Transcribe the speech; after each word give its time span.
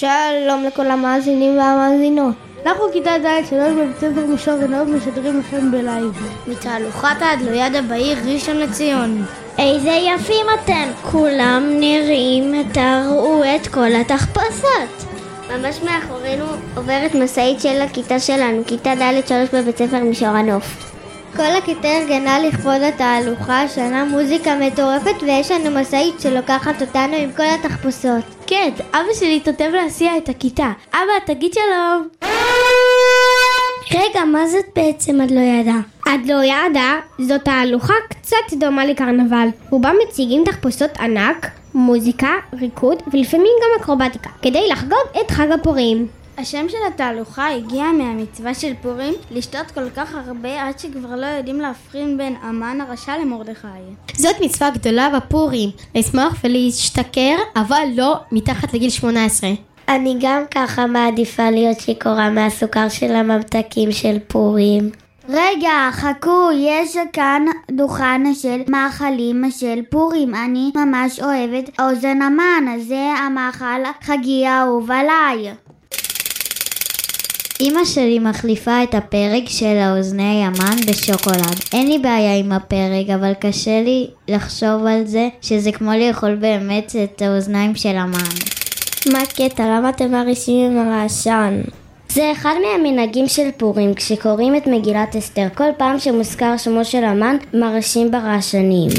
שלום 0.00 0.64
לכל 0.64 0.86
המאזינים 0.86 1.58
והמאזינות. 1.58 2.34
אנחנו 2.66 2.84
כיתה 2.92 3.10
ד' 3.18 3.46
שלוש 3.50 3.72
בבית 3.72 3.96
ספר 3.96 4.26
מישור 4.26 4.54
ונאות 4.60 4.88
משדרים 4.88 5.40
לכם 5.40 5.70
בלייב. 5.70 6.28
מתהלוכת 6.46 7.16
האדלוידה 7.20 7.82
בעיר 7.82 8.18
ראשון 8.26 8.56
לציון. 8.56 9.24
איזה 9.58 9.90
יפים 9.90 10.46
אתם! 10.54 10.90
כולם 11.10 11.62
נראים, 11.80 12.70
תראו 12.72 13.42
את 13.56 13.66
כל 13.66 13.94
התחפושות. 14.00 15.06
ממש 15.50 15.80
מאחורינו 15.82 16.44
עוברת 16.76 17.14
משאית 17.14 17.60
של 17.60 17.82
הכיתה 17.82 18.18
שלנו, 18.18 18.62
כיתה 18.66 18.94
ד' 18.94 19.26
שלוש 19.28 19.48
בבית 19.54 19.78
ספר 19.78 19.98
מישור 19.98 20.28
הנוף. 20.28 20.99
כל 21.36 21.56
הכיתה 21.58 21.88
ארגנה 21.88 22.38
לכבוד 22.38 22.82
התהלוכה 22.82 23.62
השנה 23.62 24.04
מוזיקה 24.04 24.54
מטורפת 24.60 25.22
ויש 25.22 25.50
לנו 25.50 25.80
משאית 25.80 26.20
שלוקחת 26.20 26.82
אותנו 26.82 27.16
עם 27.16 27.32
כל 27.36 27.42
התחפושות. 27.42 28.24
כן, 28.46 28.70
אבא 28.90 29.14
שלי 29.14 29.40
תותב 29.40 29.70
להסיע 29.72 30.16
את 30.16 30.28
הכיתה. 30.28 30.72
אבא, 30.92 31.34
תגיד 31.34 31.52
שלום. 31.54 32.08
רגע, 33.94 34.24
מה 34.24 34.46
זאת 34.46 34.64
בעצם 34.76 35.20
את 35.22 35.30
לא 35.30 35.40
ידעה? 35.40 35.80
את 36.02 36.26
לא 36.26 36.44
ידעה, 36.44 37.00
זאת 37.18 37.44
תהלוכה 37.44 37.94
קצת 38.08 38.52
דומה 38.58 38.86
לקרנבל. 38.86 39.48
ובה 39.72 39.90
מציגים 40.02 40.44
תחפושות 40.44 40.90
ענק, 41.00 41.46
מוזיקה, 41.74 42.30
ריקוד 42.60 43.02
ולפעמים 43.12 43.52
גם 43.62 43.80
אקרובטיקה, 43.82 44.30
כדי 44.42 44.68
לחגוג 44.68 45.20
את 45.20 45.30
חג 45.30 45.52
הפורים. 45.52 46.19
השם 46.40 46.68
של 46.68 46.76
התהלוכה 46.88 47.48
הגיע 47.48 47.84
מהמצווה 47.84 48.54
של 48.54 48.72
פורים 48.82 49.14
לשתות 49.30 49.70
כל 49.70 49.90
כך 49.90 50.14
הרבה 50.14 50.62
עד 50.62 50.78
שכבר 50.78 51.16
לא 51.16 51.26
יודעים 51.26 51.60
להבחין 51.60 52.18
בין 52.18 52.36
המן 52.42 52.80
הרשע 52.80 53.18
למרדכי. 53.18 53.66
זאת 54.16 54.36
מצווה 54.40 54.70
גדולה 54.70 55.10
בפורים, 55.16 55.70
לשמוח 55.94 56.34
ולהשתכר, 56.44 57.36
אבל 57.56 57.84
לא 57.96 58.16
מתחת 58.32 58.74
לגיל 58.74 58.90
18. 58.90 59.50
אני 59.88 60.16
גם 60.20 60.42
ככה 60.50 60.86
מעדיפה 60.86 61.50
להיות 61.50 61.80
שיכורה 61.80 62.30
מהסוכר 62.30 62.88
של 62.88 63.14
הממתקים 63.14 63.92
של 63.92 64.18
פורים. 64.28 64.90
רגע, 65.28 65.88
חכו, 65.92 66.48
יש 66.58 66.96
כאן 67.12 67.44
דוכן 67.70 68.34
של 68.34 68.60
מאכלים 68.68 69.50
של 69.50 69.80
פורים. 69.90 70.34
אני 70.34 70.70
ממש 70.74 71.20
אוהבת 71.20 71.80
אוזן 71.80 72.22
המן, 72.22 72.78
זה 72.78 73.14
המאכל 73.26 73.90
חגי 74.02 74.46
האהוב 74.46 74.90
עליי. 74.90 75.52
אמא 77.62 77.84
שלי 77.84 78.18
מחליפה 78.18 78.82
את 78.82 78.94
הפרק 78.94 79.42
של 79.46 79.76
האוזני 79.76 80.44
המן 80.44 80.76
בשוקולד. 80.88 81.60
אין 81.72 81.88
לי 81.88 81.98
בעיה 81.98 82.36
עם 82.36 82.52
הפרק, 82.52 83.10
אבל 83.14 83.32
קשה 83.40 83.82
לי 83.82 84.06
לחשוב 84.28 84.86
על 84.86 85.06
זה 85.06 85.28
שזה 85.40 85.72
כמו 85.72 85.90
לאכול 85.92 86.34
באמת 86.34 86.96
את 87.04 87.22
האוזניים 87.22 87.74
של 87.74 87.96
המן. 87.96 88.34
מה 89.12 89.18
הקטע? 89.18 89.64
למה 89.66 89.88
אתם 89.88 90.12
מרעישים 90.12 90.70
עם 90.70 90.88
הרעשן? 90.88 91.60
זה 92.08 92.32
אחד 92.32 92.54
מהמנהגים 92.62 93.28
של 93.28 93.48
פורים, 93.56 93.94
כשקוראים 93.94 94.56
את 94.56 94.66
מגילת 94.66 95.16
אסתר, 95.16 95.46
כל 95.54 95.68
פעם 95.76 95.98
שמוזכר 95.98 96.56
שמו 96.56 96.84
של 96.84 97.04
המן, 97.04 97.36
מרעשים 97.54 98.10
ברעשנים. 98.10 98.90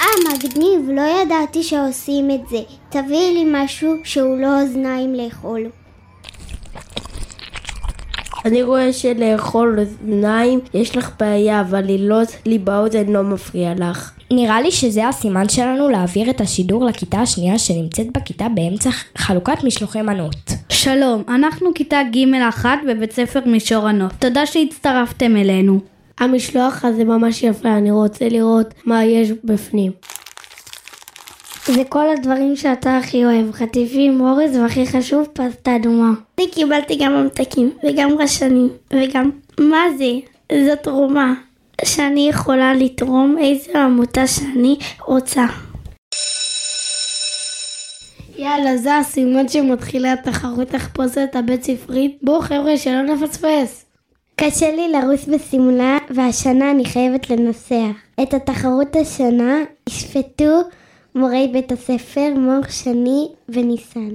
אה, 0.00 0.06
מגניב, 0.34 0.90
לא 0.90 1.22
ידעתי 1.22 1.62
שעושים 1.62 2.30
את 2.30 2.48
זה. 2.50 2.58
תביאי 2.88 3.34
לי 3.34 3.44
משהו 3.52 3.94
שהוא 4.04 4.38
לא 4.38 4.60
אוזניים 4.60 5.14
לאכול. 5.14 5.83
אני 8.44 8.62
רואה 8.62 8.92
שלאכול 8.92 9.78
אוזניים 9.80 10.60
יש 10.74 10.96
לך 10.96 11.10
בעיה, 11.20 11.60
אבל 11.60 11.84
לילות 11.84 12.28
לי 12.46 12.58
באוזן 12.58 13.06
לא 13.06 13.22
מפריע 13.22 13.74
לך. 13.78 14.10
נראה 14.30 14.60
לי 14.60 14.70
שזה 14.70 15.08
הסימן 15.08 15.48
שלנו 15.48 15.88
להעביר 15.88 16.30
את 16.30 16.40
השידור 16.40 16.84
לכיתה 16.84 17.20
השנייה 17.20 17.58
שנמצאת 17.58 18.06
בכיתה 18.12 18.46
באמצע 18.54 18.90
חלוקת 19.18 19.64
משלוחי 19.64 20.02
מנות. 20.02 20.36
שלום, 20.68 21.22
אנחנו 21.28 21.74
כיתה 21.74 22.00
ג' 22.12 22.34
אחת 22.48 22.78
בבית 22.88 23.12
ספר 23.12 23.40
מישור 23.46 23.88
הנוף. 23.88 24.12
תודה 24.18 24.46
שהצטרפתם 24.46 25.36
אלינו. 25.36 25.80
המשלוח 26.20 26.84
הזה 26.84 27.04
ממש 27.04 27.42
יפה, 27.42 27.68
אני 27.76 27.90
רוצה 27.90 28.28
לראות 28.28 28.74
מה 28.84 29.04
יש 29.04 29.30
בפנים. 29.44 29.92
זה 31.66 31.84
כל 31.88 32.08
הדברים 32.08 32.56
שאתה 32.56 32.96
הכי 32.96 33.24
אוהב, 33.24 33.52
חטיפים, 33.52 34.20
אורז, 34.20 34.56
והכי 34.56 34.86
חשוב, 34.86 35.26
פסטה 35.32 35.76
אדומה. 35.76 36.10
אני 36.38 36.50
קיבלתי 36.50 36.96
גם 36.96 37.12
ממתקים, 37.12 37.70
וגם 37.84 38.18
רשנים, 38.18 38.68
וגם... 38.92 39.30
מה 39.60 39.82
זה? 39.98 40.12
זו 40.66 40.76
תרומה. 40.82 41.34
שאני 41.84 42.28
יכולה 42.28 42.74
לתרום 42.74 43.36
איזה 43.40 43.78
עמותה 43.78 44.26
שאני 44.26 44.76
רוצה. 45.06 45.44
יאללה, 48.38 48.76
זה 48.76 48.96
הסימן 48.96 49.48
שמתחילה 49.48 50.12
התחרות 50.12 50.68
תחפושת 50.68 51.28
הבית 51.34 51.64
ספרית. 51.64 52.18
בואו 52.22 52.40
חבר'ה, 52.40 52.76
שלא 52.76 53.02
נפספס. 53.02 53.84
קשה 54.36 54.76
לי 54.76 54.88
לרוץ 54.92 55.24
בשמלה, 55.28 55.98
והשנה 56.10 56.70
אני 56.70 56.84
חייבת 56.84 57.30
לנסח. 57.30 57.96
את 58.22 58.34
התחרות 58.34 58.96
השנה 58.96 59.58
ישפטו 59.88 60.60
מורי 61.14 61.48
בית 61.52 61.72
הספר 61.72 62.28
מור 62.36 62.60
שני 62.68 63.28
וניסן. 63.48 64.10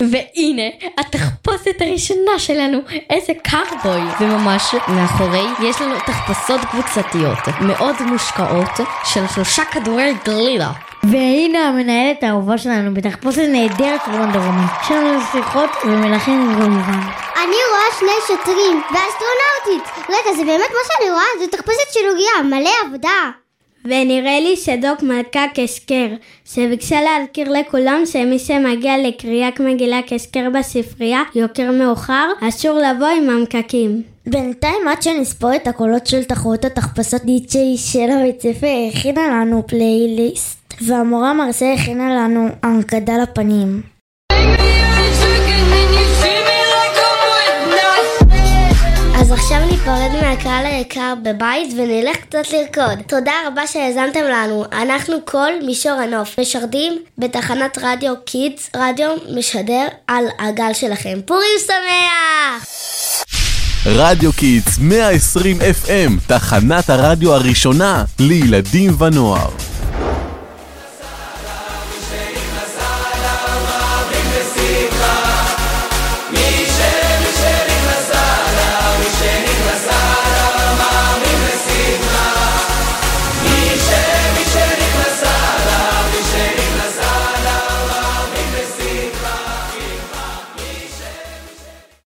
והנה, 0.00 0.62
התחפושת 0.98 1.80
הראשונה 1.80 2.38
שלנו, 2.38 2.78
איזה 3.10 3.32
קארבוי. 3.42 4.00
וממש 4.20 4.74
מאחורי 4.88 5.68
יש 5.68 5.80
לנו 5.80 5.94
תחפושות 6.06 6.60
קבוצתיות, 6.60 7.38
מאוד 7.60 7.94
מושקעות, 8.02 8.80
של 9.04 9.20
שלושה 9.34 9.64
כדורי 9.64 10.14
גלילה. 10.24 10.70
והנה 11.02 11.68
המנהלת 11.68 12.22
האהובה 12.22 12.58
שלנו 12.58 12.94
בתחפושת 12.94 13.42
נהדרת 13.52 14.00
וונדר 14.08 14.38
וומן. 14.38 14.66
יש 14.84 14.90
לנו 14.90 15.20
שיחות 15.32 15.70
ומלכים 15.84 16.54
כמובן. 16.54 17.00
אני 17.36 17.56
רואה 17.70 17.98
שני 17.98 18.26
שוטרים 18.26 18.82
ואסטרונאוטית. 18.90 20.04
רגע, 20.08 20.36
זה 20.36 20.44
באמת 20.44 20.70
מה 20.70 20.80
שאני 20.86 21.10
רואה? 21.10 21.24
זו 21.40 21.46
תחפושת 21.46 21.92
של 21.92 22.00
עוגיה, 22.08 22.58
מלא 22.58 22.70
עבודה. 22.86 23.39
ונראה 23.84 24.40
לי 24.40 24.56
שדוק 24.56 25.02
מלכה 25.02 25.44
קשקר, 25.54 26.06
שביקשה 26.44 26.96
להזכיר 27.00 27.52
לכולם 27.52 28.02
שמי 28.06 28.38
שמגיע 28.38 28.92
לקריאת 28.98 29.60
מגילה 29.60 30.00
קשקר 30.06 30.48
בספרייה, 30.58 31.22
יוקר 31.34 31.70
מאוחר, 31.70 32.28
אסור 32.48 32.78
לבוא 32.78 33.08
עם 33.08 33.30
המקקים. 33.30 34.02
בינתיים 34.26 34.88
עד 34.88 35.02
שנספור 35.02 35.56
את 35.56 35.66
הקולות 35.66 36.06
של 36.06 36.24
תחרות 36.24 36.64
התחפשות 36.64 37.24
די.ג'יי 37.24 37.76
של 37.76 38.10
הבית 38.10 38.40
ספר 38.40 38.66
הכינה 38.92 39.28
לנו 39.28 39.66
פלייליסט 39.66 40.74
והמורה 40.86 41.34
מרסה 41.34 41.72
הכינה 41.72 42.14
לנו 42.14 42.48
מסכה 42.62 43.12
לפנים. 43.22 43.82
ניפרד 50.00 50.22
מהקהל 50.22 50.66
היקר 50.66 51.14
בבית 51.22 51.72
ונלך 51.76 52.16
קצת 52.16 52.52
לרקוד. 52.52 52.98
תודה 53.06 53.32
רבה 53.46 53.66
שהאזנתם 53.66 54.20
לנו. 54.24 54.64
אנחנו 54.72 55.14
כל 55.24 55.52
מישור 55.66 55.92
הנוף, 55.92 56.40
משדרים 56.40 56.92
בתחנת 57.18 57.78
רדיו 57.82 58.14
Kids, 58.24 58.70
רדיו 58.76 59.10
משדר 59.36 59.86
על 60.06 60.24
הגל 60.38 60.72
שלכם. 60.72 61.18
פורים 61.26 61.58
שמח! 61.66 62.66
רדיו 63.86 64.32
Kids 64.32 64.78
120 64.78 65.58
FM, 65.60 66.28
תחנת 66.28 66.90
הרדיו 66.90 67.34
הראשונה 67.34 68.04
לילדים 68.18 69.02
ונוער. 69.02 69.69